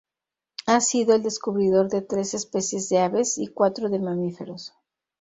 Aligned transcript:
Ha 0.65 0.79
sido 0.81 1.13
el 1.13 1.21
descubridor 1.21 1.87
de 1.87 2.01
tres 2.01 2.33
especies 2.33 2.89
de 2.89 2.97
aves 2.97 3.37
y 3.37 3.49
cuatro 3.49 3.87
de 3.87 3.99
mamíferos. 3.99 4.73